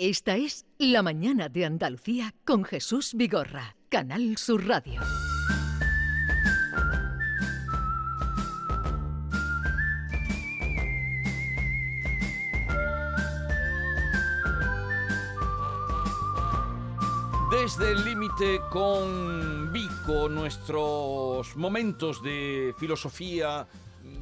Esta 0.00 0.36
es 0.36 0.64
La 0.78 1.02
Mañana 1.02 1.48
de 1.48 1.64
Andalucía 1.64 2.32
con 2.44 2.62
Jesús 2.62 3.14
Vigorra, 3.14 3.74
Canal 3.88 4.36
Sur 4.36 4.64
Radio. 4.64 5.00
Desde 17.50 17.90
el 17.90 18.04
límite 18.04 18.60
con 18.70 19.72
Vico, 19.72 20.28
nuestros 20.28 21.56
momentos 21.56 22.22
de 22.22 22.72
filosofía, 22.78 23.66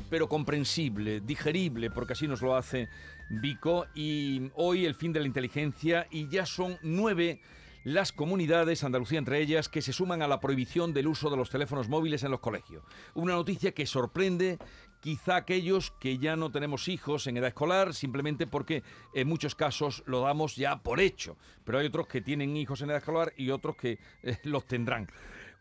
pero 0.09 0.29
comprensible, 0.29 1.21
digerible, 1.21 1.91
porque 1.91 2.13
así 2.13 2.29
nos 2.29 2.43
lo 2.43 2.57
hace 2.57 2.89
Vico. 3.29 3.87
Y 3.95 4.51
hoy 4.55 4.85
el 4.85 4.95
fin 4.95 5.13
de 5.13 5.21
la 5.21 5.27
inteligencia 5.27 6.07
y 6.11 6.29
ya 6.29 6.47
son 6.47 6.79
nueve 6.83 7.41
las 7.87 8.11
comunidades, 8.11 8.83
Andalucía 8.83 9.21
entre 9.21 9.41
ellas, 9.41 9.69
que 9.69 9.81
se 9.81 9.93
suman 9.93 10.21
a 10.21 10.27
la 10.27 10.41
prohibición 10.41 10.93
del 10.93 11.07
uso 11.07 11.31
de 11.31 11.37
los 11.37 11.51
teléfonos 11.51 11.89
móviles 11.89 12.25
en 12.25 12.33
los 12.33 12.41
colegios. 12.41 12.83
Una 13.15 13.35
noticia 13.35 13.71
que 13.71 13.87
sorprende 13.87 14.59
quizá 14.99 15.37
aquellos 15.37 15.93
que 15.93 16.19
ya 16.19 16.35
no 16.35 16.51
tenemos 16.51 16.89
hijos 16.89 17.29
en 17.29 17.37
edad 17.37 17.47
escolar, 17.47 17.95
simplemente 17.95 18.49
porque 18.49 18.83
en 19.15 19.29
muchos 19.29 19.55
casos 19.55 20.03
lo 20.07 20.23
damos 20.23 20.57
ya 20.57 20.83
por 20.83 20.99
hecho. 20.99 21.37
Pero 21.65 21.79
hay 21.79 21.87
otros 21.87 22.09
que 22.09 22.21
tienen 22.21 22.57
hijos 22.57 22.81
en 22.81 22.91
edad 22.91 22.99
escolar 22.99 23.33
y 23.37 23.51
otros 23.51 23.77
que 23.77 24.01
eh, 24.25 24.37
los 24.43 24.67
tendrán. 24.67 25.09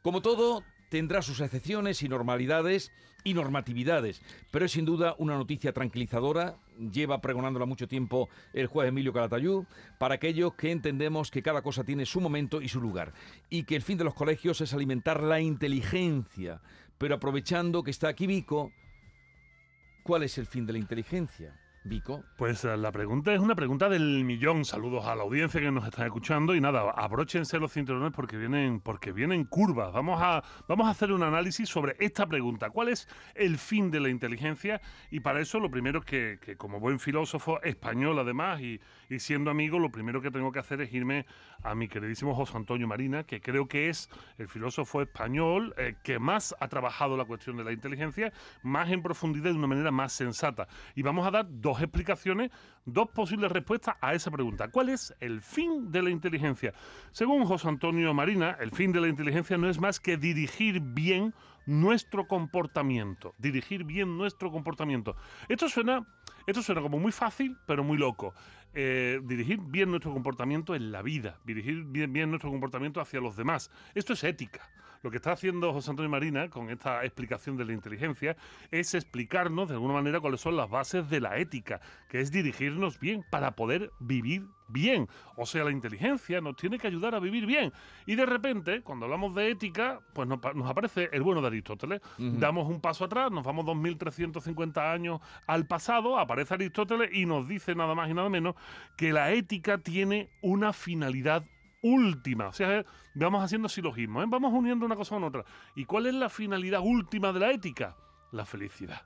Como 0.02 0.23
todo, 0.23 0.63
tendrá 0.89 1.21
sus 1.21 1.41
excepciones 1.41 2.02
y 2.02 2.09
normalidades 2.09 2.91
y 3.25 3.34
normatividades, 3.34 4.21
pero 4.52 4.65
es 4.65 4.71
sin 4.71 4.85
duda 4.85 5.15
una 5.17 5.35
noticia 5.35 5.73
tranquilizadora, 5.73 6.55
lleva 6.91 7.20
pregonándola 7.20 7.66
mucho 7.66 7.88
tiempo 7.88 8.29
el 8.53 8.67
juez 8.67 8.88
Emilio 8.88 9.11
Calatayud, 9.11 9.66
para 9.97 10.16
aquellos 10.16 10.53
que 10.53 10.71
entendemos 10.71 11.31
que 11.31 11.41
cada 11.41 11.61
cosa 11.61 11.83
tiene 11.83 12.05
su 12.05 12.21
momento 12.21 12.61
y 12.61 12.69
su 12.69 12.80
lugar, 12.80 13.13
y 13.49 13.63
que 13.63 13.75
el 13.75 13.81
fin 13.81 13.97
de 13.97 14.03
los 14.03 14.13
colegios 14.13 14.61
es 14.61 14.73
alimentar 14.73 15.23
la 15.23 15.41
inteligencia, 15.41 16.61
pero 16.97 17.16
aprovechando 17.16 17.83
que 17.83 17.91
está 17.91 18.08
aquí 18.09 18.27
Vico, 18.27 18.72
¿cuál 20.03 20.23
es 20.23 20.38
el 20.38 20.45
fin 20.45 20.67
de 20.67 20.73
la 20.73 20.80
inteligencia? 20.80 21.59
Vico. 21.86 22.23
Pues 22.36 22.66
eh, 22.66 22.75
la 22.78 22.91
pregunta 22.91 23.31
es 23.31 23.39
una 23.39 23.53
pregunta 23.53 23.89
del 23.89 24.23
millón. 24.25 24.66
Saludos 24.66 25.05
a 25.05 25.16
la 25.16 25.22
audiencia 25.22 25.61
que 25.61 25.72
nos 25.72 25.86
está 25.86 26.03
escuchando 26.03 26.55
y 26.55 26.59
nada, 26.59 26.89
abróchense 26.89 27.59
los 27.59 27.72
cinturones 27.72 28.11
porque 28.11 28.38
vienen, 28.38 28.80
porque 28.80 29.11
vienen 29.11 29.45
curvas. 29.45 29.94
Vamos 29.94 30.19
a, 30.19 30.44
vamos 30.67 30.88
a 30.88 30.89
hacer 30.89 31.11
un 31.11 31.22
análisis 31.22 31.69
sobre 31.69 31.95
esta 32.00 32.25
pregunta. 32.25 32.72
¿Cuál 32.72 32.89
es 32.89 33.08
el 33.36 33.59
fin 33.59 33.91
de 33.91 34.00
la 34.00 34.09
inteligencia? 34.09 34.81
Y 35.11 35.19
para 35.19 35.39
eso 35.41 35.59
lo 35.59 35.69
primero 35.69 36.02
que, 36.02 36.39
que 36.41 36.58
como 36.58 36.80
buen 36.80 37.00
filósofo 37.00 37.61
español 37.61 38.17
además 38.17 38.61
y, 38.61 38.81
y, 39.08 39.19
siendo 39.19 39.52
amigo, 39.52 39.78
lo 39.78 39.91
primero 39.91 40.22
que 40.22 40.31
tengo 40.31 40.52
que 40.52 40.59
hacer 40.59 40.81
es 40.81 40.91
irme 40.91 41.28
a 41.61 41.75
mi 41.75 41.88
queridísimo 41.88 42.33
José 42.33 42.58
Antonio 42.58 42.88
Marina, 42.88 43.25
que 43.25 43.41
creo 43.41 43.67
que 43.67 43.89
es 43.89 44.09
el 44.39 44.47
filósofo 44.47 45.03
español 45.03 45.75
eh, 45.78 45.95
que 46.03 46.17
más 46.17 46.56
ha 46.59 46.67
trabajado 46.67 47.16
la 47.16 47.25
cuestión 47.25 47.58
de 47.58 47.63
la 47.63 47.72
inteligencia, 47.72 48.33
más 48.63 48.89
en 48.91 49.03
profundidad 49.03 49.52
de 49.52 49.58
una 49.58 49.67
manera 49.67 49.91
más 49.91 50.13
sensata. 50.13 50.67
Y 50.95 51.03
vamos 51.03 51.28
a 51.28 51.31
dar 51.31 51.45
dos 51.47 51.75
explicaciones, 51.81 52.52
dos 52.86 53.09
posibles 53.09 53.52
respuestas 53.52 53.95
a 54.02 54.14
esa 54.14 54.31
pregunta. 54.31 54.70
¿Cuál 54.70 54.90
es 54.90 55.16
el 55.20 55.42
fin 55.42 55.92
de 55.92 56.02
la 56.02 56.09
inteligencia? 56.09 56.73
Según 57.12 57.45
José 57.45 57.68
Antonio 57.68 58.14
Marina, 58.14 58.58
el 58.59 58.72
fin 58.72 58.92
de 58.92 59.02
la 59.02 59.08
inteligencia 59.08 59.58
no 59.58 59.70
es 59.70 59.80
más 59.80 60.00
que 60.00 60.18
dirigir 60.18 60.80
bien 60.81 61.34
nuestro 61.66 62.28
comportamiento. 62.28 63.34
Dirigir 63.38 63.84
bien 63.84 64.18
nuestro 64.18 64.52
comportamiento. 64.52 65.16
Esto 65.50 65.70
suena, 65.70 66.06
esto 66.46 66.62
suena 66.62 66.81
como 66.81 67.00
muy 67.00 67.12
fácil, 67.12 67.58
pero 67.66 67.84
muy 67.84 67.98
loco. 67.98 68.34
Eh, 68.73 69.22
dirigir 69.23 69.59
bien 69.62 69.90
nuestro 69.90 70.12
comportamiento 70.14 70.76
en 70.76 70.92
la 70.92 71.02
vida, 71.02 71.40
dirigir 71.46 71.86
bien 71.86 72.30
nuestro 72.30 72.52
comportamiento 72.52 73.00
hacia 73.00 73.22
los 73.22 73.36
demás. 73.36 73.72
Esto 73.94 74.14
es 74.14 74.23
ética. 74.23 74.70
Lo 75.06 75.11
que 75.11 75.17
está 75.17 75.34
haciendo 75.34 75.72
José 75.72 75.92
Antonio 75.92 76.09
Marina 76.09 76.50
con 76.50 76.72
esta 76.72 77.06
explicación 77.06 77.58
de 77.58 77.64
la 77.64 77.73
inteligencia 77.73 78.35
es 78.72 78.96
explicarnos 78.96 79.69
de 79.69 79.75
alguna 79.75 79.94
manera 79.94 80.19
cuáles 80.19 80.41
son 80.41 80.57
las 80.57 80.68
bases 80.68 81.07
de 81.12 81.19
la 81.22 81.38
ética, 81.38 81.79
que 82.09 82.22
es 82.22 82.31
dirigirnos 82.31 83.00
bien 83.00 83.24
para 83.29 83.52
poder 83.52 83.91
vivir 84.00 84.47
bien. 84.68 85.07
O 85.35 85.46
sea, 85.46 85.63
la 85.63 85.69
inteligencia 85.69 86.41
nos 86.41 86.56
tiene 86.56 86.79
que 86.79 86.88
ayudar 86.88 87.13
a 87.13 87.19
vivir 87.19 87.46
bien. 87.46 87.72
Y 88.07 88.16
de 88.16 88.25
repente, 88.25 88.81
cuando 88.81 89.06
hablamos 89.06 89.35
de 89.35 89.52
ética, 89.52 90.00
pues 90.16 90.28
nos, 90.28 90.40
nos 90.56 90.68
aparece 90.68 91.08
el 91.12 91.22
bueno 91.22 91.40
de 91.40 91.47
Aristóteles. 91.50 92.02
Uh 92.18 92.24
-huh. 92.24 92.40
Damos 92.40 92.68
un 92.68 92.81
paso 92.81 93.06
atrás, 93.06 93.31
nos 93.31 93.44
vamos 93.44 93.63
2350 93.63 94.91
años 94.91 95.22
al 95.46 95.68
pasado, 95.68 96.18
aparece 96.18 96.56
Aristóteles 96.56 97.12
y 97.13 97.28
nos 97.28 97.47
dice 97.47 97.75
nada 97.75 97.94
más 97.94 98.09
y 98.09 98.16
nada 98.16 98.29
menos 98.29 98.56
que 98.97 99.13
la 99.13 99.31
ética 99.34 99.78
tiene 99.78 100.31
una 100.41 100.74
finalidad 100.74 101.46
última. 101.85 102.47
O 102.47 102.53
sea, 102.53 102.84
vamos 103.13 103.44
haciendo 103.44 103.69
silogismo, 103.69 104.22
¿eh? 104.22 104.25
vamos 104.28 104.51
uniendo 104.53 104.85
una 104.85 104.96
cosa 104.96 105.16
con 105.16 105.23
otra. 105.23 105.46
¿Y 105.75 105.85
cuál 105.85 106.07
es 106.07 106.16
la 106.16 106.29
finalidad 106.29 106.81
última 106.84 107.31
de 107.31 107.40
la 107.40 107.51
ética? 107.51 107.96
La 108.31 108.46
felicidad 108.46 109.01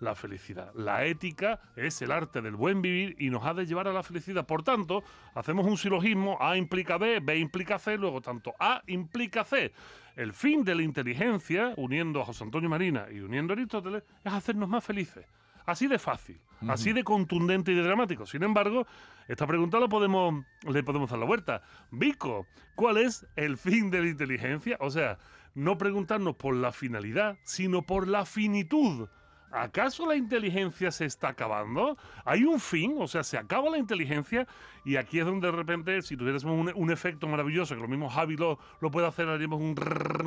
la 0.00 0.14
felicidad. 0.14 0.72
La 0.74 1.04
ética 1.04 1.60
es 1.76 2.00
el 2.02 2.12
arte 2.12 2.42
del 2.42 2.56
buen 2.56 2.82
vivir 2.82 3.16
y 3.18 3.30
nos 3.30 3.44
ha 3.44 3.54
de 3.54 3.66
llevar 3.66 3.88
a 3.88 3.92
la 3.92 4.02
felicidad. 4.02 4.46
Por 4.46 4.62
tanto, 4.62 5.02
hacemos 5.34 5.66
un 5.66 5.78
silogismo, 5.78 6.36
A 6.40 6.56
implica 6.56 6.98
B, 6.98 7.20
B 7.20 7.38
implica 7.38 7.78
C, 7.78 7.96
luego 7.96 8.20
tanto 8.20 8.54
A 8.58 8.82
implica 8.86 9.44
C. 9.44 9.72
El 10.16 10.32
fin 10.32 10.62
de 10.64 10.74
la 10.74 10.82
inteligencia, 10.82 11.72
uniendo 11.76 12.20
a 12.20 12.24
José 12.24 12.44
Antonio 12.44 12.68
Marina 12.68 13.06
y 13.10 13.20
uniendo 13.20 13.52
a 13.52 13.56
Aristóteles, 13.56 14.02
es 14.22 14.32
hacernos 14.32 14.68
más 14.68 14.84
felices. 14.84 15.26
Así 15.66 15.86
de 15.86 15.98
fácil, 15.98 16.40
uh 16.60 16.66
-huh. 16.66 16.72
así 16.72 16.92
de 16.92 17.04
contundente 17.04 17.72
y 17.72 17.74
de 17.74 17.82
dramático. 17.82 18.26
Sin 18.26 18.42
embargo, 18.42 18.86
esta 19.28 19.46
pregunta 19.46 19.80
la 19.80 19.88
podemos, 19.88 20.44
le 20.68 20.82
podemos 20.82 21.10
dar 21.10 21.18
la 21.18 21.26
vuelta. 21.26 21.62
Vico, 21.90 22.46
¿cuál 22.74 22.98
es 22.98 23.26
el 23.36 23.56
fin 23.56 23.90
de 23.90 24.02
la 24.02 24.08
inteligencia? 24.08 24.76
O 24.80 24.90
sea, 24.90 25.18
no 25.54 25.78
preguntarnos 25.78 26.36
por 26.36 26.54
la 26.54 26.72
finalidad, 26.72 27.38
sino 27.44 27.82
por 27.82 28.08
la 28.08 28.24
finitud. 28.26 29.08
¿Acaso 29.52 30.04
la 30.04 30.16
inteligencia 30.16 30.90
se 30.90 31.04
está 31.04 31.28
acabando? 31.28 31.96
¿Hay 32.24 32.42
un 32.42 32.58
fin? 32.58 32.96
O 32.98 33.06
sea, 33.06 33.22
se 33.22 33.38
acaba 33.38 33.70
la 33.70 33.78
inteligencia 33.78 34.48
y 34.84 34.96
aquí 34.96 35.20
es 35.20 35.24
donde 35.24 35.46
de 35.46 35.56
repente, 35.56 36.02
si 36.02 36.16
tuviésemos 36.16 36.58
un, 36.58 36.72
un 36.74 36.90
efecto 36.90 37.28
maravilloso, 37.28 37.76
que 37.76 37.80
lo 37.80 37.86
mismo 37.86 38.10
Javi 38.10 38.36
lo, 38.36 38.58
lo 38.80 38.90
puede 38.90 39.06
hacer, 39.06 39.28
haríamos 39.28 39.60
un, 39.60 39.76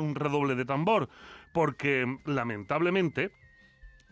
un 0.00 0.14
redoble 0.14 0.54
de 0.54 0.64
tambor. 0.64 1.10
Porque 1.52 2.06
lamentablemente 2.24 3.30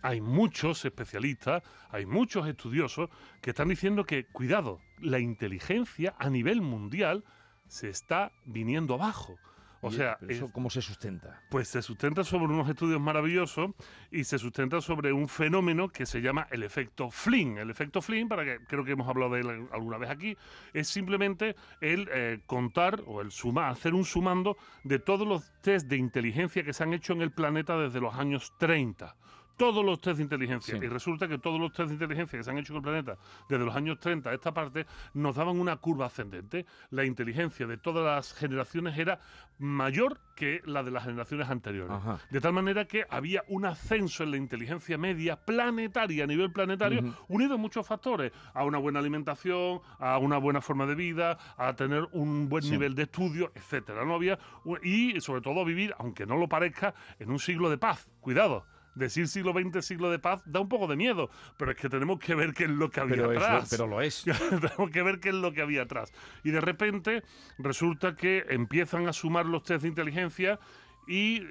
hay 0.07 0.21
muchos 0.21 0.85
especialistas, 0.85 1.65
hay 1.91 2.07
muchos 2.07 2.47
estudiosos 2.47 3.11
que 3.41 3.51
están 3.51 3.69
diciendo 3.69 4.05
que, 4.05 4.25
cuidado, 4.27 4.81
la 5.01 5.19
inteligencia 5.19 6.15
a 6.17 6.31
nivel 6.31 6.63
mundial 6.63 7.25
se 7.67 7.89
está 7.89 8.31
viniendo 8.45 8.95
abajo. 8.95 9.37
O 9.81 9.91
sea, 9.91 10.17
¿eso 10.29 10.49
cómo 10.53 10.71
se 10.71 10.81
sustenta? 10.81 11.43
Pues 11.51 11.69
se 11.69 11.83
sustenta 11.83 12.25
sobre 12.25 12.53
unos 12.53 12.69
estudios 12.69 13.01
maravillosos 13.01 13.73
y 14.11 14.25
se 14.25 14.39
sustenta 14.39 14.81
sobre 14.81 15.13
un 15.13 15.29
fenómeno 15.29 15.89
que 15.89 16.07
se 16.07 16.21
llama 16.21 16.47
el 16.51 16.63
efecto 16.63 17.11
Flynn. 17.11 17.59
El 17.59 17.71
efecto 17.71 18.01
Flynn, 18.01 18.29
para 18.29 18.45
que 18.45 18.65
creo 18.65 18.85
que 18.85 18.93
hemos 18.93 19.09
hablado 19.09 19.35
de 19.35 19.41
él 19.41 19.69
alguna 19.73 19.99
vez 19.99 20.11
aquí, 20.11 20.37
es 20.73 20.89
simplemente 20.89 21.57
el 21.81 22.09
eh, 22.13 22.41
contar 22.47 23.03
o 23.07 23.21
el 23.21 23.33
sumar, 23.33 23.71
hacer 23.71 23.93
un 23.93 24.05
sumando 24.05 24.57
de 24.85 24.99
todos 24.99 25.27
los 25.27 25.53
test 25.63 25.89
de 25.89 25.97
inteligencia 25.97 26.65
que 26.65 26.73
se 26.73 26.85
han 26.85 26.95
hecho 26.95 27.13
en 27.13 27.23
el 27.23 27.33
planeta 27.33 27.77
desde 27.77 28.01
los 28.01 28.15
años 28.15 28.53
30 28.59 29.17
todos 29.57 29.85
los 29.85 30.01
test 30.01 30.19
de 30.19 30.23
inteligencia. 30.23 30.79
Sí. 30.79 30.85
Y 30.85 30.89
resulta 30.89 31.29
que 31.29 31.39
todos 31.39 31.61
los 31.61 31.73
test 31.73 31.89
de 31.89 31.95
inteligencia 31.95 32.39
que 32.39 32.45
se 32.45 32.51
han 32.51 32.59
hecho 32.59 32.73
en 32.73 32.79
el 32.79 32.83
planeta 32.83 33.17
desde 33.49 33.65
los 33.65 33.75
años 33.75 33.99
30 33.99 34.31
a 34.31 34.35
esta 34.35 34.53
parte 34.53 34.87
nos 35.15 35.37
daban 35.37 35.59
una 35.59 35.77
curva 35.77 36.07
ascendente. 36.07 36.67
La 36.91 37.05
inteligencia 37.05 37.67
de 37.67 37.77
todas 37.77 38.05
las 38.05 38.35
generaciones 38.35 38.99
era 38.99 39.21
mayor 39.59 40.21
que 40.35 40.61
la 40.67 40.83
de 40.83 40.91
las 40.91 41.05
generaciones 41.05 41.49
anteriores. 41.49 41.97
Ajá. 41.97 42.19
De 42.31 42.41
tal 42.41 42.53
manera 42.53 42.85
que 42.85 43.07
había 43.09 43.43
un 43.49 43.65
ascenso 43.65 44.23
en 44.23 44.33
la 44.33 44.37
inteligencia 44.37 44.99
media 44.99 45.37
planetaria, 45.37 46.25
a 46.25 46.27
nivel 46.27 46.53
planetario, 46.53 47.01
uh 47.01 47.05
-huh. 47.05 47.17
unido 47.29 47.55
a 47.55 47.57
muchos 47.57 47.87
factores, 47.87 48.33
a 48.53 48.65
una 48.65 48.79
buena 48.79 48.99
alimentación, 48.99 49.81
a 49.99 50.19
una 50.19 50.39
buena 50.39 50.61
forma 50.61 50.87
de 50.87 50.95
vida, 50.95 51.39
a 51.57 51.75
tener 51.75 52.07
un 52.13 52.49
buen 52.49 52.63
sí. 52.63 52.71
nivel 52.71 52.95
de 52.95 53.05
estudio, 53.05 53.51
etcétera. 53.55 54.05
No 54.05 54.15
había 54.15 54.39
y 54.83 55.21
sobre 55.21 55.41
todo 55.41 55.65
vivir, 55.65 55.95
aunque 55.99 56.27
no 56.27 56.37
lo 56.37 56.49
parezca, 56.49 56.95
en 57.19 57.31
un 57.31 57.39
siglo 57.39 57.71
de 57.71 57.79
paz. 57.79 58.11
Cuidado 58.21 58.65
decir 58.97 59.29
siglo 59.29 59.53
XX, 59.53 59.85
siglo 59.85 60.11
de 60.11 60.19
paz, 60.19 60.43
da 60.45 60.61
un 60.61 60.69
poco 60.69 60.89
de 60.89 60.97
miedo, 60.97 61.31
pero 61.57 61.71
es 61.71 61.77
que 61.77 61.89
tenemos 61.89 62.19
que 62.19 62.35
ver 62.35 62.53
qué 62.53 62.65
es 62.65 62.71
lo 62.71 62.91
que 62.91 63.01
había 63.01 63.17
pero 63.17 63.31
atrás. 63.31 63.65
Es, 63.65 63.71
pero 63.71 63.87
lo 63.87 64.01
es. 64.01 64.25
tenemos 64.61 64.91
que 64.91 65.03
ver 65.03 65.21
qué 65.21 65.29
es 65.29 65.35
lo 65.35 65.53
que 65.53 65.63
había 65.63 65.83
atrás. 65.83 66.13
Y 66.43 66.51
de 66.51 66.61
repente 66.61 67.23
resulta 67.59 68.17
que 68.17 68.45
empiezan 68.49 69.07
a 69.07 69.13
sumar 69.13 69.47
los 69.47 69.63
test 69.63 69.83
de 69.83 69.89
inteligencia 69.89 70.59
y 71.07 71.43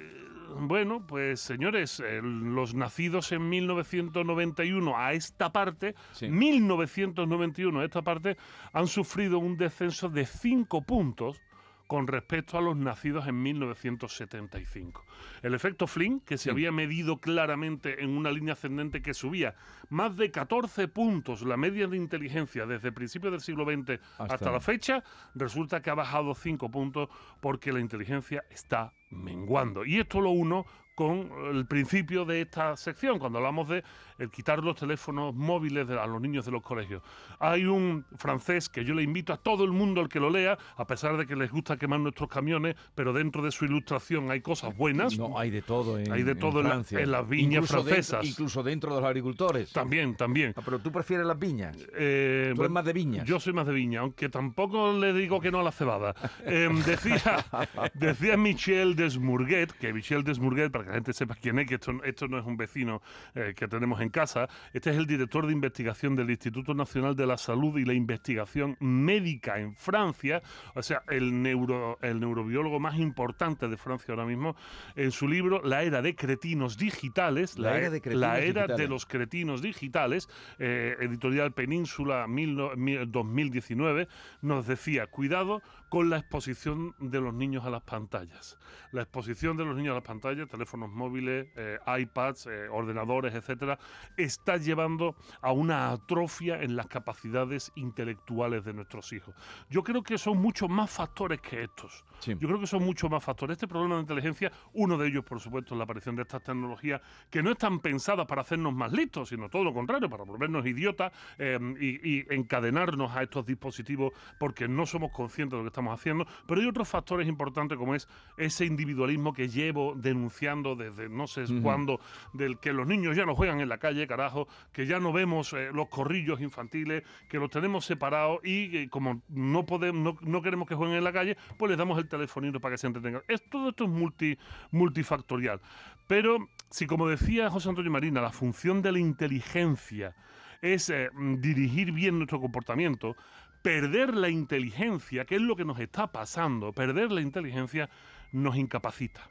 bueno, 0.58 1.06
pues 1.06 1.40
señores, 1.40 2.00
eh, 2.00 2.20
los 2.22 2.74
nacidos 2.74 3.32
en 3.32 3.48
1991 3.48 4.96
a 4.96 5.12
esta 5.12 5.52
parte, 5.52 5.94
sí. 6.12 6.28
1991 6.28 7.80
a 7.80 7.84
esta 7.84 8.02
parte, 8.02 8.36
han 8.72 8.86
sufrido 8.86 9.38
un 9.38 9.56
descenso 9.56 10.08
de 10.08 10.26
5 10.26 10.82
puntos 10.82 11.40
con 11.86 12.06
respecto 12.06 12.58
a 12.58 12.60
los 12.60 12.76
nacidos 12.76 13.26
en 13.28 13.42
1975. 13.42 15.04
El 15.42 15.54
efecto 15.54 15.86
Flynn, 15.86 16.20
que 16.20 16.38
se 16.38 16.50
había 16.50 16.72
medido 16.72 17.18
claramente 17.18 18.02
en 18.02 18.16
una 18.16 18.30
línea 18.30 18.54
ascendente 18.54 19.02
que 19.02 19.14
subía 19.14 19.54
más 19.88 20.16
de 20.16 20.30
14 20.30 20.88
puntos 20.88 21.42
la 21.42 21.56
media 21.56 21.86
de 21.86 21.96
inteligencia 21.96 22.66
desde 22.66 22.92
principios 22.92 23.32
del 23.32 23.40
siglo 23.40 23.64
XX 23.64 24.00
hasta, 24.18 24.34
Hasta- 24.34 24.50
la 24.50 24.60
fecha, 24.60 25.04
resulta 25.34 25.80
que 25.80 25.90
ha 25.90 25.94
bajado 25.94 26.34
5 26.34 26.70
puntos 26.70 27.08
porque 27.40 27.72
la 27.72 27.80
inteligencia 27.80 28.44
está 28.50 28.92
menguando. 29.10 29.84
Y 29.84 30.00
esto 30.00 30.20
lo 30.20 30.30
uno 30.30 30.66
con 30.96 31.30
el 31.54 31.66
principio 31.66 32.24
de 32.24 32.40
esta 32.40 32.76
sección, 32.76 33.18
cuando 33.20 33.38
hablamos 33.38 33.68
de 33.68 33.84
el 34.18 34.30
quitar 34.30 34.64
los 34.64 34.74
teléfonos 34.76 35.34
móviles 35.34 35.86
de- 35.86 36.00
a 36.00 36.06
los 36.06 36.20
niños 36.22 36.46
de 36.46 36.50
los 36.50 36.62
colegios. 36.62 37.02
Hay 37.38 37.66
un 37.66 38.04
francés 38.16 38.70
que 38.70 38.82
yo 38.82 38.94
le 38.94 39.02
invito 39.02 39.34
a 39.34 39.36
todo 39.36 39.62
el 39.64 39.72
mundo 39.72 40.00
al 40.00 40.08
que 40.08 40.18
lo 40.18 40.30
lea, 40.30 40.56
a 40.76 40.86
pesar 40.86 41.18
de 41.18 41.26
que 41.26 41.36
les 41.36 41.50
gusta 41.50 41.76
quemar 41.76 42.00
nuestros 42.00 42.30
camiones, 42.30 42.74
pero 42.94 43.12
dentro 43.12 43.42
de 43.42 43.50
su 43.52 43.66
ilustración 43.66 44.30
hay 44.30 44.40
cosas 44.40 44.74
buenas. 44.74 45.18
No, 45.18 45.38
hay 45.38 45.50
de 45.50 45.60
todo 45.60 45.98
en 45.98 46.10
Hay 46.10 46.22
de 46.22 46.34
todo 46.34 46.60
en 46.60 46.64
la- 46.64 46.70
Francia. 46.70 46.98
en 47.00 47.10
las 47.10 47.28
viñas 47.28 47.64
Incluso 47.64 47.76
dentro- 47.84 47.92
francesas. 47.92 48.26
incluso 48.26 48.62
dentro 48.62 48.94
de 48.94 49.00
los 49.02 49.06
agricultores. 49.06 49.70
También, 49.72 50.16
también. 50.16 50.54
Ah, 50.56 50.62
pero 50.64 50.78
tú 50.78 50.90
prefieres 50.90 51.26
las 51.26 51.38
viñas. 51.38 51.76
Eh, 51.94 52.52
Tú 52.56 52.62
eres 52.62 52.72
más 52.72 52.86
de 52.86 52.94
viñas. 52.94 53.26
Yo 53.26 53.38
soy 53.38 53.52
más 53.52 53.66
de 53.66 53.74
viña, 53.74 54.00
aunque 54.00 54.30
tampoco 54.30 54.94
le 54.94 55.12
digo 55.12 55.40
que 55.42 55.50
no 55.50 55.60
a 55.60 55.62
la 55.62 55.72
cebada. 55.72 56.14
Em, 56.46 56.82
decía, 56.84 57.44
decía 57.92 58.36
Michel 58.38 58.96
Desmourguet, 58.96 59.72
que 59.72 59.92
Michel 59.92 60.24
Desmourguet, 60.24 60.70
para 60.72 60.85
que 60.86 60.90
la 60.90 60.94
gente 60.94 61.12
sepa 61.12 61.34
quién 61.34 61.58
es, 61.58 61.66
que 61.66 61.74
esto, 61.74 61.92
esto 62.04 62.28
no 62.28 62.38
es 62.38 62.46
un 62.46 62.56
vecino 62.56 63.02
eh, 63.34 63.52
que 63.56 63.66
tenemos 63.68 64.00
en 64.00 64.08
casa, 64.08 64.48
este 64.72 64.90
es 64.90 64.96
el 64.96 65.06
director 65.06 65.46
de 65.46 65.52
investigación 65.52 66.14
del 66.14 66.30
Instituto 66.30 66.74
Nacional 66.74 67.16
de 67.16 67.26
la 67.26 67.36
Salud 67.36 67.76
y 67.78 67.84
la 67.84 67.92
Investigación 67.94 68.76
Médica 68.80 69.58
en 69.58 69.74
Francia, 69.74 70.42
o 70.74 70.82
sea, 70.82 71.02
el, 71.08 71.42
neuro, 71.42 71.98
el 72.02 72.20
neurobiólogo 72.20 72.78
más 72.80 72.98
importante 72.98 73.68
de 73.68 73.76
Francia 73.76 74.12
ahora 74.14 74.26
mismo, 74.26 74.56
en 74.94 75.10
su 75.10 75.26
libro 75.28 75.60
La 75.64 75.82
era 75.82 76.02
de 76.02 76.14
cretinos 76.14 76.76
digitales, 76.78 77.58
La 77.58 77.76
era 77.78 77.90
de 77.90 78.00
cretinos 78.00 78.20
la 78.20 78.38
era 78.38 78.62
de 78.62 78.66
digitales. 78.68 78.88
los 78.88 79.06
cretinos 79.06 79.62
digitales, 79.62 80.28
eh, 80.58 80.96
editorial 81.00 81.52
Península 81.52 82.26
mil 82.28 82.54
no- 82.56 82.76
mil- 82.76 83.10
2019, 83.10 84.08
nos 84.42 84.66
decía, 84.66 85.06
cuidado 85.06 85.62
con 85.88 86.10
la 86.10 86.18
exposición 86.18 86.94
de 86.98 87.20
los 87.20 87.32
niños 87.34 87.64
a 87.64 87.70
las 87.70 87.82
pantallas. 87.82 88.58
La 88.92 89.02
exposición 89.02 89.56
de 89.56 89.64
los 89.64 89.76
niños 89.76 89.92
a 89.92 89.94
las 89.96 90.02
pantallas, 90.04 90.48
teléfonos 90.76 90.90
móviles, 90.90 91.48
eh, 91.56 91.78
iPads, 91.86 92.46
eh, 92.46 92.68
ordenadores, 92.68 93.34
etcétera, 93.34 93.78
está 94.16 94.56
llevando 94.56 95.16
a 95.40 95.52
una 95.52 95.90
atrofia 95.90 96.62
en 96.62 96.76
las 96.76 96.86
capacidades 96.86 97.72
intelectuales 97.76 98.64
de 98.64 98.72
nuestros 98.72 99.12
hijos. 99.12 99.34
Yo 99.70 99.82
creo 99.82 100.02
que 100.02 100.18
son 100.18 100.38
muchos 100.38 100.68
más 100.68 100.90
factores 100.90 101.40
que 101.40 101.62
estos. 101.62 102.04
Sí. 102.18 102.36
Yo 102.38 102.48
creo 102.48 102.60
que 102.60 102.66
son 102.66 102.84
muchos 102.84 103.10
más 103.10 103.22
factores. 103.22 103.56
Este 103.56 103.68
problema 103.68 103.96
de 103.96 104.02
inteligencia, 104.02 104.52
uno 104.74 104.96
de 104.98 105.08
ellos, 105.08 105.24
por 105.24 105.40
supuesto, 105.40 105.74
es 105.74 105.78
la 105.78 105.84
aparición 105.84 106.16
de 106.16 106.22
estas 106.22 106.42
tecnologías 106.42 107.00
que 107.30 107.42
no 107.42 107.52
están 107.52 107.80
pensadas 107.80 108.26
para 108.26 108.42
hacernos 108.42 108.74
más 108.74 108.92
listos, 108.92 109.28
sino 109.30 109.48
todo 109.48 109.64
lo 109.64 109.72
contrario, 109.72 110.08
para 110.08 110.24
volvernos 110.24 110.66
idiotas 110.66 111.12
eh, 111.38 111.58
y, 111.80 112.18
y 112.18 112.26
encadenarnos 112.30 113.14
a 113.16 113.22
estos 113.22 113.46
dispositivos 113.46 114.12
porque 114.38 114.68
no 114.68 114.86
somos 114.86 115.10
conscientes 115.12 115.52
de 115.52 115.58
lo 115.58 115.64
que 115.64 115.68
estamos 115.68 115.98
haciendo. 115.98 116.26
Pero 116.46 116.60
hay 116.60 116.66
otros 116.66 116.88
factores 116.88 117.28
importantes 117.28 117.78
como 117.78 117.94
es 117.94 118.08
ese 118.36 118.64
individualismo 118.64 119.32
que 119.32 119.48
llevo 119.48 119.94
denunciando 119.94 120.65
desde 120.74 121.08
no 121.08 121.26
sé 121.26 121.44
cuándo, 121.62 122.00
del 122.32 122.58
que 122.58 122.72
los 122.72 122.86
niños 122.86 123.16
ya 123.16 123.24
no 123.24 123.34
juegan 123.34 123.60
en 123.60 123.68
la 123.68 123.78
calle, 123.78 124.06
carajo, 124.06 124.48
que 124.72 124.86
ya 124.86 124.98
no 124.98 125.12
vemos 125.12 125.52
eh, 125.52 125.70
los 125.72 125.88
corrillos 125.88 126.40
infantiles, 126.40 127.04
que 127.28 127.38
los 127.38 127.50
tenemos 127.50 127.84
separados 127.84 128.40
y 128.42 128.70
que 128.70 128.88
como 128.88 129.22
no 129.28 129.64
podemos, 129.66 130.02
no, 130.02 130.18
no 130.28 130.42
queremos 130.42 130.66
que 130.66 130.74
jueguen 130.74 130.96
en 130.96 131.04
la 131.04 131.12
calle, 131.12 131.36
pues 131.56 131.70
les 131.70 131.78
damos 131.78 131.98
el 131.98 132.08
telefonito 132.08 132.58
para 132.60 132.74
que 132.74 132.78
se 132.78 132.86
entretengan. 132.86 133.22
Es, 133.28 133.42
todo 133.48 133.68
esto 133.68 133.84
es 133.84 133.90
multi, 133.90 134.38
multifactorial. 134.70 135.60
Pero 136.06 136.48
si 136.70 136.86
como 136.86 137.08
decía 137.08 137.50
José 137.50 137.68
Antonio 137.68 137.90
Marina, 137.90 138.20
la 138.20 138.30
función 138.30 138.82
de 138.82 138.92
la 138.92 138.98
inteligencia 138.98 140.14
es 140.62 140.90
eh, 140.90 141.10
dirigir 141.38 141.92
bien 141.92 142.18
nuestro 142.18 142.40
comportamiento, 142.40 143.16
perder 143.62 144.14
la 144.14 144.28
inteligencia, 144.28 145.24
que 145.24 145.36
es 145.36 145.40
lo 145.40 145.56
que 145.56 145.64
nos 145.64 145.80
está 145.80 146.12
pasando, 146.12 146.72
perder 146.72 147.10
la 147.10 147.20
inteligencia 147.20 147.90
nos 148.32 148.56
incapacita, 148.56 149.28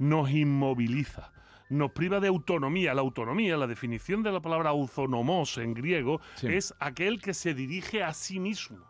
nos 0.00 0.30
inmoviliza. 0.30 1.30
Nos 1.68 1.92
priva 1.92 2.18
de 2.18 2.26
autonomía. 2.26 2.94
La 2.94 3.02
autonomía, 3.02 3.56
la 3.56 3.68
definición 3.68 4.24
de 4.24 4.32
la 4.32 4.40
palabra 4.40 4.70
autonomos 4.70 5.56
en 5.58 5.72
griego, 5.74 6.20
Sí. 6.34 6.48
es 6.48 6.74
aquel 6.80 7.20
que 7.22 7.32
se 7.32 7.54
dirige 7.54 8.02
a 8.02 8.12
sí 8.12 8.40
mismo. 8.40 8.89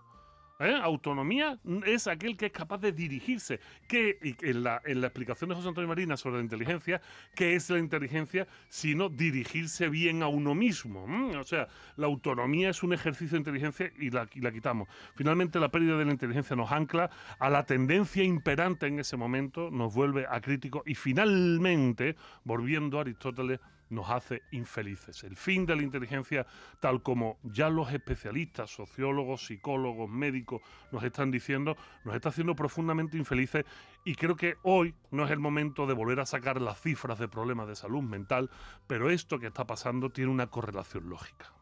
¿Eh? 0.61 0.79
Autonomía 0.83 1.59
es 1.87 2.07
aquel 2.07 2.37
que 2.37 2.47
es 2.47 2.53
capaz 2.53 2.79
de 2.79 2.93
dirigirse. 2.93 3.61
Que 3.89 4.19
en 4.43 4.63
la, 4.63 4.83
explicación 4.85 5.49
de 5.49 5.57
José 5.57 5.69
Antonio 5.69 5.89
Marina 5.89 6.19
sobre 6.19 6.37
la 6.37 6.43
inteligencia, 6.43 7.01
¿qué 7.35 7.55
es 7.55 7.71
la 7.71 7.79
inteligencia? 7.79 8.47
Sino 8.69 9.09
dirigirse 9.09 9.89
bien 9.89 10.23
a 10.23 10.29
uno 10.29 10.55
mismo. 10.55 11.07
O 11.39 11.45
sea, 11.45 11.69
la 11.97 12.07
autonomía 12.07 12.69
es 12.69 12.83
un 12.83 12.93
ejercicio 12.93 13.37
de 13.37 13.39
inteligencia 13.39 13.91
y 13.99 14.11
la, 14.11 14.27
quitamos. 14.27 14.89
Finalmente, 15.15 15.59
la 15.59 15.71
pérdida 15.71 15.97
de 15.97 16.05
la 16.05 16.13
inteligencia 16.13 16.55
nos 16.55 16.71
ancla 16.71 17.11
a 17.39 17.49
la 17.49 17.65
tendencia 17.65 18.23
imperante 18.23 18.87
en 18.87 18.99
ese 18.99 19.17
momento, 19.17 19.71
nos 19.71 19.95
vuelve 19.95 20.27
a 20.29 20.41
críticos 20.43 20.83
y 20.85 20.95
finalmente, 20.95 22.17
volviendo 22.45 22.99
a 22.99 23.01
Aristóteles, 23.01 23.61
nos 23.91 24.09
hace 24.09 24.43
infelices. 24.53 25.23
El 25.25 25.37
fin 25.37 25.67
de 25.67 25.77
la 25.77 25.83
inteligencia, 25.83 26.47
tal 26.81 27.03
como 27.03 27.39
ya 27.43 27.69
los 27.69 27.93
especialistas, 27.93 28.71
sociólogos, 28.71 29.47
psicólogos, 29.47 30.09
médicos 30.09 30.63
nos 30.93 31.05
están 31.05 31.31
diciendo, 31.31 31.77
nos 32.05 32.15
está 32.15 32.31
haciendo 32.31 32.57
profundamente 32.57 33.19
infelices 33.19 33.65
y 34.05 34.15
creo 34.15 34.37
que 34.37 34.57
hoy 34.63 34.95
no 35.11 35.25
es 35.25 35.31
el 35.31 35.39
momento 35.39 35.87
de 35.87 35.95
volver 35.95 36.21
a 36.21 36.27
sacar 36.27 36.61
las 36.61 36.81
cifras 36.81 37.19
de 37.19 37.29
problemas 37.29 37.69
de 37.69 37.77
salud 37.77 38.03
mental, 38.03 38.51
pero 38.87 39.11
esto 39.11 39.39
que 39.39 39.49
está 39.49 39.67
pasando 39.67 40.11
tiene 40.11 40.31
una 40.31 40.47
correlación 40.47 41.09
lógica. 41.11 41.53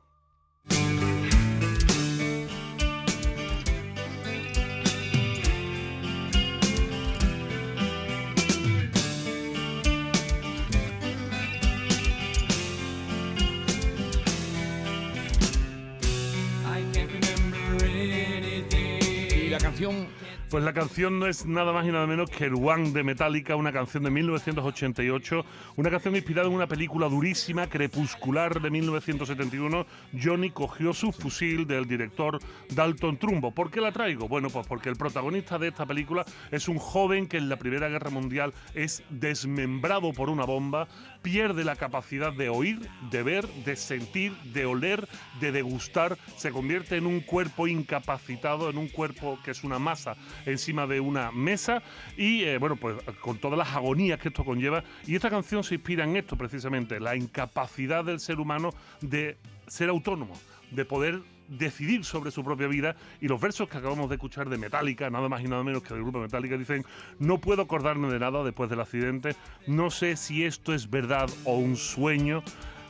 Pues 20.50 20.64
la 20.64 20.72
canción 20.72 21.18
no 21.18 21.26
es 21.26 21.44
nada 21.44 21.72
más 21.72 21.86
y 21.86 21.92
nada 21.92 22.06
menos 22.06 22.30
que 22.30 22.46
el 22.46 22.54
One 22.54 22.92
de 22.92 23.02
Metallica, 23.02 23.54
una 23.54 23.70
canción 23.70 24.02
de 24.02 24.10
1988, 24.10 25.44
una 25.76 25.90
canción 25.90 26.16
inspirada 26.16 26.48
en 26.48 26.54
una 26.54 26.66
película 26.66 27.06
durísima, 27.08 27.66
crepuscular 27.66 28.62
de 28.62 28.70
1971. 28.70 29.86
Johnny 30.18 30.50
cogió 30.50 30.94
su 30.94 31.12
fusil 31.12 31.66
del 31.66 31.86
director 31.86 32.38
Dalton 32.70 33.18
Trumbo. 33.18 33.50
¿Por 33.50 33.70
qué 33.70 33.82
la 33.82 33.92
traigo? 33.92 34.26
Bueno, 34.26 34.48
pues 34.48 34.66
porque 34.66 34.88
el 34.88 34.96
protagonista 34.96 35.58
de 35.58 35.68
esta 35.68 35.84
película 35.84 36.24
es 36.50 36.66
un 36.68 36.78
joven 36.78 37.28
que 37.28 37.36
en 37.36 37.50
la 37.50 37.56
Primera 37.56 37.88
Guerra 37.88 38.08
Mundial 38.08 38.54
es 38.74 39.02
desmembrado 39.10 40.14
por 40.14 40.30
una 40.30 40.44
bomba, 40.44 40.88
pierde 41.22 41.64
la 41.64 41.76
capacidad 41.76 42.32
de 42.32 42.48
oír, 42.48 42.88
de 43.10 43.22
ver, 43.22 43.46
de 43.64 43.76
sentir, 43.76 44.36
de 44.52 44.66
oler, 44.66 45.08
de 45.40 45.52
degustar, 45.52 46.16
se 46.36 46.50
convierte 46.50 46.96
en 46.96 47.06
un 47.06 47.20
cuerpo 47.20 47.66
incapacitado, 47.66 48.70
en 48.70 48.78
un 48.78 48.88
cuerpo 48.88 49.38
que 49.44 49.50
es 49.50 49.64
una 49.64 49.78
masa 49.78 50.16
encima 50.46 50.86
de 50.86 51.00
una 51.00 51.30
mesa 51.32 51.82
y 52.16 52.42
eh, 52.42 52.58
bueno, 52.58 52.76
pues 52.76 52.96
con 53.20 53.38
todas 53.38 53.58
las 53.58 53.74
agonías 53.74 54.18
que 54.18 54.28
esto 54.28 54.44
conlleva. 54.44 54.84
Y 55.06 55.14
esta 55.14 55.30
canción 55.30 55.64
se 55.64 55.74
inspira 55.74 56.04
en 56.04 56.16
esto 56.16 56.36
precisamente, 56.36 57.00
la 57.00 57.16
incapacidad 57.16 58.04
del 58.04 58.20
ser 58.20 58.40
humano 58.40 58.70
de 59.00 59.36
ser 59.66 59.88
autónomo, 59.88 60.34
de 60.70 60.84
poder 60.84 61.22
decidir 61.48 62.04
sobre 62.04 62.30
su 62.30 62.44
propia 62.44 62.68
vida. 62.68 62.96
Y 63.20 63.28
los 63.28 63.40
versos 63.40 63.68
que 63.68 63.78
acabamos 63.78 64.08
de 64.08 64.16
escuchar 64.16 64.48
de 64.48 64.58
Metallica, 64.58 65.10
nada 65.10 65.28
más 65.28 65.42
y 65.42 65.48
nada 65.48 65.64
menos 65.64 65.82
que 65.82 65.94
del 65.94 66.02
grupo 66.02 66.20
Metallica, 66.20 66.56
dicen, 66.56 66.84
no 67.18 67.38
puedo 67.38 67.62
acordarme 67.62 68.08
de 68.08 68.18
nada 68.18 68.44
después 68.44 68.70
del 68.70 68.80
accidente, 68.80 69.34
no 69.66 69.90
sé 69.90 70.16
si 70.16 70.44
esto 70.44 70.74
es 70.74 70.90
verdad 70.90 71.28
o 71.44 71.56
un 71.56 71.76
sueño, 71.76 72.42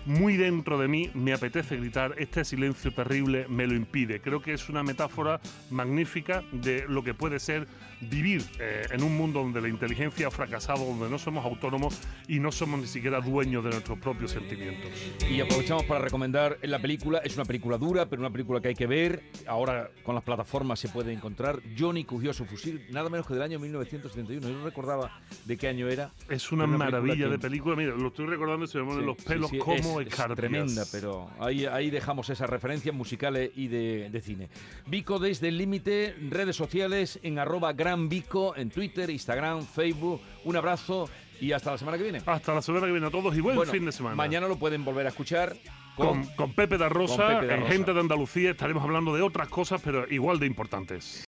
muy 0.09 0.37
dentro 0.39 0.79
de 0.79 0.89
mí 0.89 1.11
me 1.15 1.33
apetece 1.35 1.77
gritar, 1.77 2.15
este 2.19 2.45
silencio 2.45 2.93
terrible 2.93 3.47
me 3.49 3.67
lo 3.67 3.75
impide. 3.75 4.21
Creo 4.21 4.41
que 4.41 4.55
es 4.55 4.69
una 4.71 4.83
metáfora 4.83 5.41
magnífica 5.71 6.43
de 6.51 6.85
lo 6.89 7.05
que 7.05 7.13
puede 7.15 7.39
ser 7.39 7.67
vivir 8.01 8.43
eh, 8.61 8.87
en 8.93 9.03
un 9.03 9.17
mundo 9.17 9.41
donde 9.41 9.61
la 9.61 9.69
inteligencia 9.69 10.29
ha 10.29 10.31
fracasado, 10.31 10.85
donde 10.85 11.11
no 11.11 11.19
somos 11.19 11.45
autónomos 11.45 12.01
y 12.29 12.39
no 12.41 12.53
somos 12.53 12.81
ni 12.81 12.87
siquiera 12.87 13.21
dueños 13.21 13.63
de 13.65 13.71
nuestros 13.71 13.99
propios 13.99 14.31
sentimientos. 14.31 14.91
Y 15.31 15.41
aprovechamos 15.41 15.85
para 15.85 16.01
recomendar 16.01 16.59
la 16.63 16.79
película. 16.79 17.19
Es 17.19 17.35
una 17.37 17.45
película 17.45 17.77
dura, 17.77 18.07
pero 18.07 18.21
una 18.23 18.31
película 18.31 18.61
que 18.61 18.69
hay 18.69 18.75
que 18.75 18.87
ver. 18.87 19.23
Ahora 19.47 19.91
con 20.05 20.15
las 20.15 20.25
plataformas 20.25 20.79
se 20.81 20.89
puede 20.89 21.13
encontrar. 21.13 21.61
Johnny 21.79 22.05
cogió 22.05 22.33
su 22.33 22.47
fusil, 22.47 22.87
nada 22.91 23.11
menos 23.11 23.27
que 23.27 23.35
del 23.35 23.43
año 23.43 23.59
1971. 23.59 24.49
Yo 24.49 24.57
no 24.57 24.65
recordaba 24.65 25.21
de 25.45 25.57
qué 25.59 25.69
año 25.69 25.89
era. 25.89 26.13
Es 26.31 26.51
una, 26.53 26.65
Una 26.65 26.79
película 26.79 27.01
maravilla 27.03 27.25
que- 27.27 27.31
de 27.33 27.39
película. 27.39 27.77
Mira, 27.77 27.95
lo 27.95 28.09
estoy 28.09 28.27
recordando 28.27 28.65
y 28.65 28.69
se 28.69 28.79
me 28.79 28.85
ponen 28.85 29.01
Sí, 29.01 29.07
los 29.07 29.17
sí, 29.19 29.25
pelos 29.27 29.51
sí, 29.51 29.59
como 29.59 29.98
es- 30.07 30.37
tremenda, 30.37 30.85
pero 30.93 31.29
ahí, 31.41 31.67
ahí 31.67 31.91
dejamos 31.91 32.31
esas 32.31 32.49
referencias 32.49 32.95
musicales 32.95 33.51
y 33.57 33.69
de, 33.69 34.09
de 34.11 34.21
cine. 34.21 34.49
Vico 34.87 35.19
desde 35.19 35.49
el 35.49 35.59
límite, 35.59 36.15
redes 36.31 36.57
sociales 36.57 37.19
en 37.23 37.39
arroba 37.39 37.73
gran 37.73 38.09
Vico, 38.09 38.55
en 38.57 38.71
Twitter, 38.71 39.11
Instagram, 39.11 39.65
Facebook. 39.67 40.21
Un 40.45 40.57
abrazo 40.57 41.09
y 41.41 41.53
hasta 41.53 41.73
la 41.73 41.79
semana 41.79 41.97
que 41.97 42.03
viene. 42.05 42.21
Hasta 42.27 42.55
la 42.55 42.63
semana 42.63 42.87
que 42.87 42.93
viene 42.93 43.07
a 43.07 43.11
todos 43.11 43.37
y 43.37 43.41
buen 43.41 43.57
Bueno, 43.57 43.73
fin 43.73 43.85
de 43.85 43.93
semana. 43.93 44.15
Mañana 44.17 44.47
lo 44.49 44.57
pueden 44.59 44.85
volver 44.85 45.07
a 45.07 45.11
escuchar 45.11 45.57
con, 45.97 46.25
con 46.37 46.53
Pepe 46.53 46.79
da 46.79 46.89
Rosa, 46.89 47.17
con 47.17 47.35
Pepe 47.41 47.47
da 47.47 47.57
en. 47.57 47.67
Gente 47.67 47.93
de 47.93 48.01
Andalucía 48.01 48.51
estaremos 48.53 48.85
hablando 48.85 49.15
de 49.15 49.23
otras 49.23 49.49
cosas, 49.49 49.81
pero 49.85 50.07
igual 50.09 50.39
de 50.39 50.47
importantes. 50.47 51.27